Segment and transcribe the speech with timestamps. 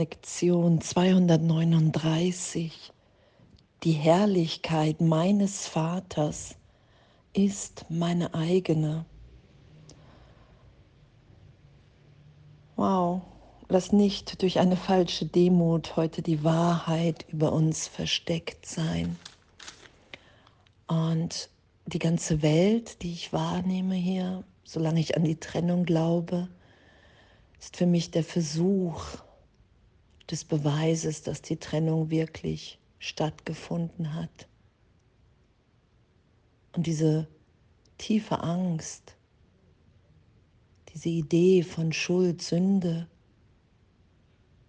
[0.00, 2.90] Lektion 239.
[3.82, 6.54] Die Herrlichkeit meines Vaters
[7.34, 9.04] ist meine eigene.
[12.76, 13.20] Wow,
[13.68, 19.18] lass nicht durch eine falsche Demut heute die Wahrheit über uns versteckt sein.
[20.86, 21.50] Und
[21.84, 26.48] die ganze Welt, die ich wahrnehme hier, solange ich an die Trennung glaube,
[27.60, 29.04] ist für mich der Versuch
[30.30, 34.48] des Beweises, dass die Trennung wirklich stattgefunden hat.
[36.72, 37.26] Und diese
[37.98, 39.16] tiefe Angst,
[40.94, 43.08] diese Idee von Schuld, Sünde,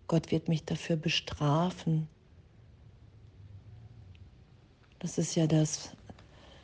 [0.07, 2.07] Gott wird mich dafür bestrafen.
[4.99, 5.91] Das ist ja das,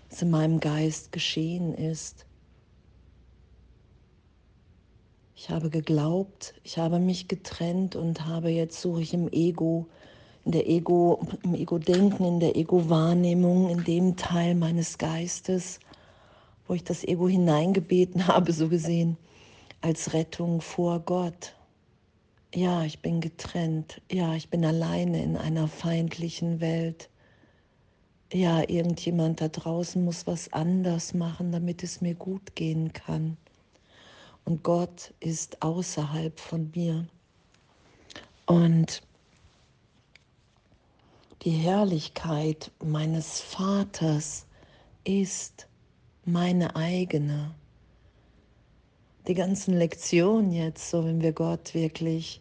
[0.10, 2.27] was in meinem Geist geschehen ist.
[5.48, 9.88] Ich habe geglaubt, ich habe mich getrennt und habe jetzt suche ich im Ego,
[10.44, 15.80] in der Ego, im Ego-Denken, in der Ego-Wahrnehmung, in dem Teil meines Geistes,
[16.68, 19.16] wo ich das Ego hineingebeten habe, so gesehen,
[19.80, 21.56] als Rettung vor Gott.
[22.54, 24.02] Ja, ich bin getrennt.
[24.12, 27.10] Ja, ich bin alleine in einer feindlichen Welt
[28.34, 33.38] ja, irgendjemand da draußen muss was anders machen, damit es mir gut gehen kann.
[34.48, 37.06] Und Gott ist außerhalb von mir.
[38.46, 39.02] Und
[41.42, 44.46] die Herrlichkeit meines Vaters
[45.04, 45.68] ist
[46.24, 47.56] meine eigene.
[49.28, 52.40] Die ganzen Lektionen jetzt, so wenn wir Gott wirklich,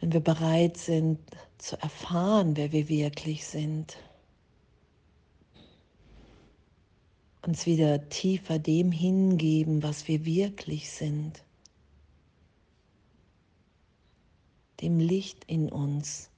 [0.00, 1.18] wenn wir bereit sind
[1.56, 3.96] zu erfahren, wer wir wirklich sind,
[7.46, 11.44] uns wieder tiefer dem hingeben, was wir wirklich sind,
[14.80, 16.30] dem Licht in uns,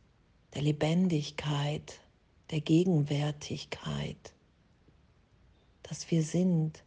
[0.55, 2.01] der Lebendigkeit,
[2.51, 4.35] der Gegenwärtigkeit,
[5.83, 6.85] dass wir sind.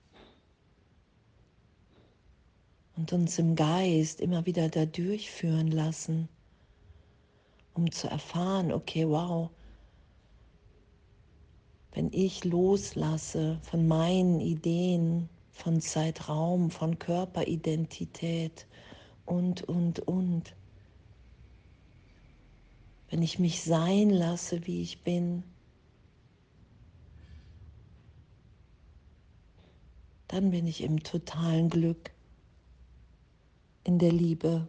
[2.95, 6.29] Und uns im Geist immer wieder da durchführen lassen,
[7.73, 9.49] um zu erfahren, okay, wow,
[11.93, 18.65] wenn ich loslasse von meinen Ideen, von Zeitraum, von Körperidentität
[19.25, 20.55] und, und, und.
[23.09, 25.43] Wenn ich mich sein lasse, wie ich bin,
[30.29, 32.11] dann bin ich im totalen Glück,
[33.83, 34.65] in der Liebe,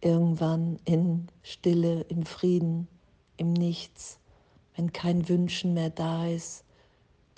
[0.00, 2.88] irgendwann in Stille, im Frieden,
[3.36, 4.18] im Nichts
[4.76, 6.64] wenn kein Wünschen mehr da ist.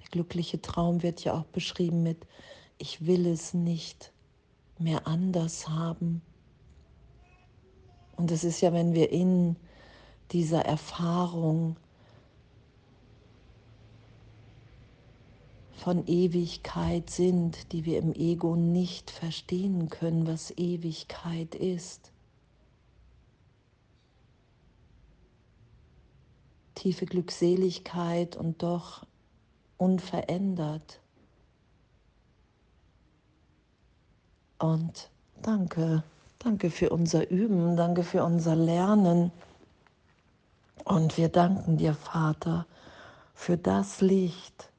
[0.00, 2.26] Der glückliche Traum wird ja auch beschrieben mit,
[2.78, 4.12] ich will es nicht
[4.78, 6.22] mehr anders haben.
[8.16, 9.56] Und es ist ja, wenn wir in
[10.32, 11.76] dieser Erfahrung
[15.72, 22.12] von Ewigkeit sind, die wir im Ego nicht verstehen können, was Ewigkeit ist.
[26.78, 29.05] Tiefe Glückseligkeit und doch
[29.78, 31.00] unverändert.
[34.59, 35.11] Und
[35.43, 36.05] danke,
[36.38, 39.33] danke für unser Üben, danke für unser Lernen.
[40.84, 42.65] Und wir danken dir, Vater,
[43.34, 44.71] für das Licht,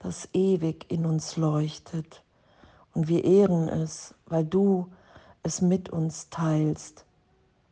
[0.00, 2.22] das ewig in uns leuchtet.
[2.92, 4.88] Und wir ehren es, weil du
[5.44, 7.04] es mit uns teilst.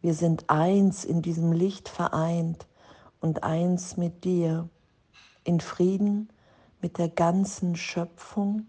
[0.00, 2.66] Wir sind eins in diesem Licht vereint
[3.24, 4.68] und eins mit dir,
[5.44, 6.28] in Frieden
[6.82, 8.68] mit der ganzen Schöpfung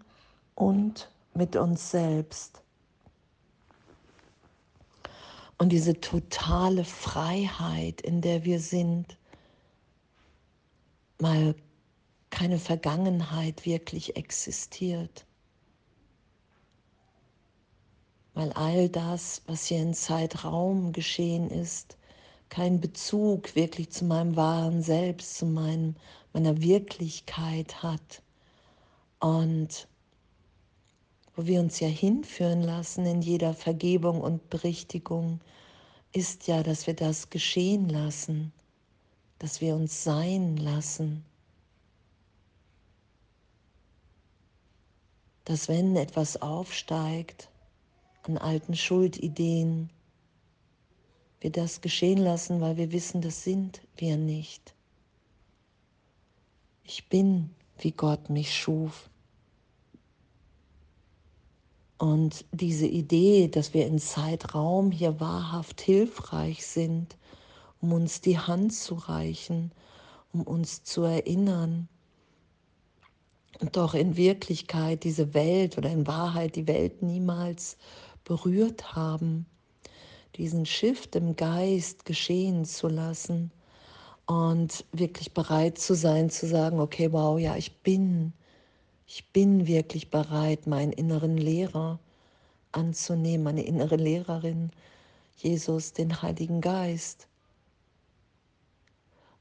[0.54, 2.62] und mit uns selbst.
[5.58, 9.18] Und diese totale Freiheit, in der wir sind,
[11.20, 11.54] mal
[12.30, 15.26] keine Vergangenheit wirklich existiert.
[18.32, 21.98] Weil all das, was hier in Zeitraum geschehen ist,
[22.48, 25.96] keinen Bezug wirklich zu meinem wahren Selbst, zu meinem,
[26.32, 28.22] meiner Wirklichkeit hat.
[29.20, 29.88] Und
[31.34, 35.40] wo wir uns ja hinführen lassen in jeder Vergebung und Berichtigung,
[36.12, 38.52] ist ja, dass wir das geschehen lassen,
[39.38, 41.24] dass wir uns sein lassen.
[45.44, 47.50] Dass wenn etwas aufsteigt
[48.22, 49.90] an alten Schuldideen,
[51.40, 54.74] wir das geschehen lassen, weil wir wissen, das sind wir nicht.
[56.84, 59.10] Ich bin, wie Gott mich schuf.
[61.98, 67.16] Und diese Idee, dass wir in Zeitraum hier wahrhaft hilfreich sind,
[67.80, 69.72] um uns die Hand zu reichen,
[70.32, 71.88] um uns zu erinnern,
[73.60, 77.76] und doch in Wirklichkeit diese Welt oder in Wahrheit die Welt niemals
[78.24, 79.46] berührt haben,
[80.36, 83.50] diesen Shift im Geist geschehen zu lassen
[84.26, 88.32] und wirklich bereit zu sein, zu sagen, okay, wow, ja, ich bin,
[89.06, 91.98] ich bin wirklich bereit, meinen inneren Lehrer
[92.72, 94.70] anzunehmen, meine innere Lehrerin,
[95.36, 97.28] Jesus, den Heiligen Geist.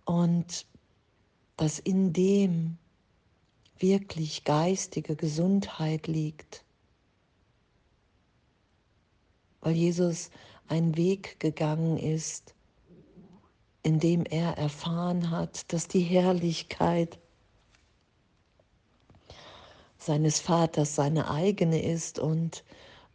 [0.05, 0.65] Und
[1.57, 2.77] dass in dem
[3.79, 6.63] wirklich geistige Gesundheit liegt,
[9.61, 10.29] weil Jesus
[10.67, 12.55] einen Weg gegangen ist,
[13.83, 17.19] in dem er erfahren hat, dass die Herrlichkeit
[19.97, 22.63] seines Vaters seine eigene ist und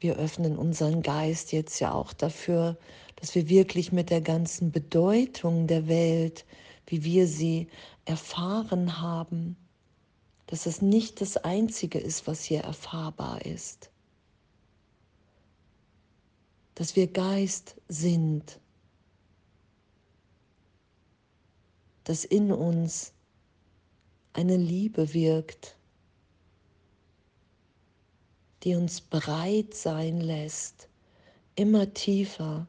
[0.00, 2.78] wir öffnen unseren Geist jetzt ja auch dafür,
[3.16, 6.46] dass wir wirklich mit der ganzen Bedeutung der Welt,
[6.86, 7.68] wie wir sie
[8.06, 9.56] erfahren haben,
[10.46, 13.90] dass es nicht das Einzige ist, was hier erfahrbar ist.
[16.80, 18.58] Dass wir Geist sind,
[22.04, 23.12] dass in uns
[24.32, 25.76] eine Liebe wirkt,
[28.62, 30.88] die uns bereit sein lässt,
[31.54, 32.66] immer tiefer,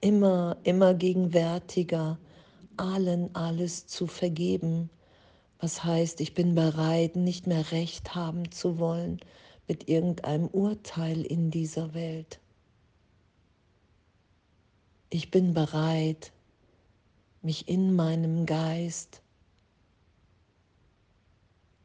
[0.00, 2.20] immer, immer gegenwärtiger,
[2.76, 4.88] allen alles zu vergeben.
[5.58, 9.18] Was heißt, ich bin bereit, nicht mehr recht haben zu wollen
[9.66, 12.38] mit irgendeinem Urteil in dieser Welt.
[15.14, 16.32] Ich bin bereit,
[17.42, 19.20] mich in meinem Geist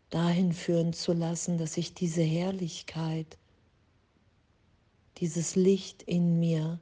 [0.10, 3.38] dahin führen zu lassen, dass ich diese Herrlichkeit,
[5.18, 6.80] dieses Licht in mir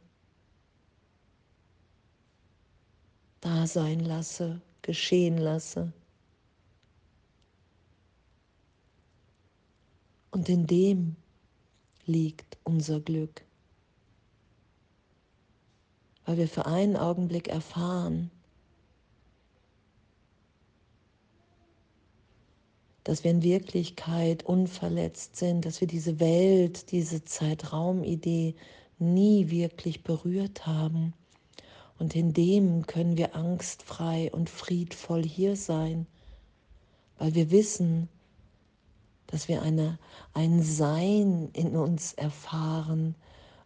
[3.41, 5.93] da sein lasse, geschehen lasse.
[10.29, 11.15] Und in dem
[12.05, 13.43] liegt unser Glück,
[16.25, 18.31] weil wir für einen Augenblick erfahren,
[23.03, 28.55] dass wir in Wirklichkeit unverletzt sind, dass wir diese Welt, diese Zeitraumidee
[28.97, 31.13] nie wirklich berührt haben.
[31.99, 36.07] Und in dem können wir angstfrei und friedvoll hier sein,
[37.19, 38.09] weil wir wissen,
[39.27, 39.99] dass wir eine,
[40.33, 43.15] ein Sein in uns erfahren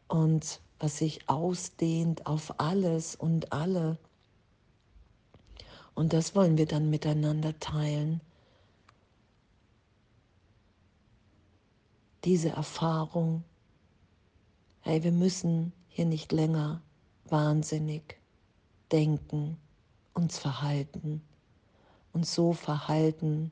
[0.10, 3.98] und was sich ausdehnt auf alles und alle.
[5.94, 8.22] Und das wollen wir dann miteinander teilen.
[12.24, 13.44] diese Erfahrung,
[14.82, 16.82] hey, wir müssen hier nicht länger
[17.26, 18.18] wahnsinnig
[18.92, 19.58] denken,
[20.14, 21.22] uns verhalten,
[22.12, 23.52] uns so verhalten,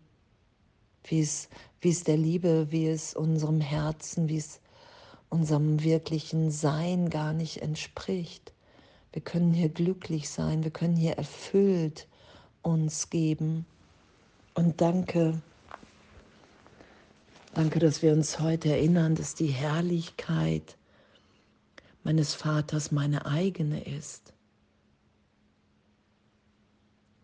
[1.06, 4.60] wie es, wie es der Liebe, wie es unserem Herzen, wie es
[5.30, 8.54] unserem wirklichen Sein gar nicht entspricht.
[9.12, 12.08] Wir können hier glücklich sein, wir können hier erfüllt
[12.62, 13.66] uns geben.
[14.54, 15.42] Und danke,
[17.58, 20.78] Danke, dass wir uns heute erinnern, dass die Herrlichkeit
[22.04, 24.32] meines Vaters meine eigene ist.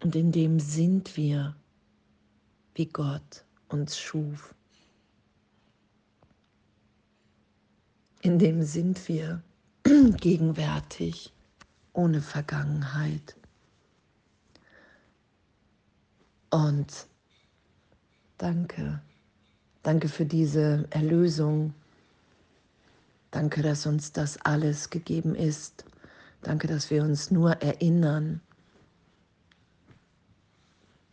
[0.02, 1.56] Und in dem sind wir,
[2.74, 4.56] wie Gott uns schuf.
[8.24, 9.44] In dem sind wir
[9.84, 11.32] gegenwärtig,
[11.94, 13.36] ohne Vergangenheit.
[16.50, 17.08] Und
[18.38, 19.02] danke
[19.84, 21.74] Danke für diese Erlösung.
[23.32, 25.84] Danke, dass uns das alles gegeben ist.
[26.42, 28.40] Danke, dass wir uns nur erinnern,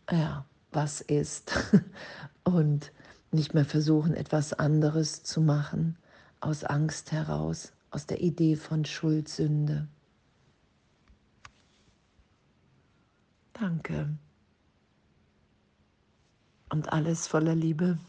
[0.09, 1.51] ja, was ist
[2.45, 2.93] und
[3.31, 5.97] nicht mehr versuchen, etwas anderes zu machen
[6.41, 9.87] aus Angst heraus, aus der Idee von Schuldsünde.
[13.53, 14.17] Danke.
[16.69, 17.99] Und alles voller Liebe.